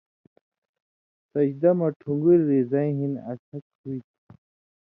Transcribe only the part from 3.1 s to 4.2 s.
اڅھک ہُوئ تھُو۔